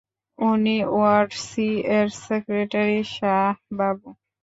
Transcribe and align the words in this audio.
উনি 0.39 0.77
ward 0.93 1.31
C 1.45 1.67
এর 1.97 2.07
secretary, 2.23 2.99
Shah 3.15 3.57
বাবু। 3.77 4.07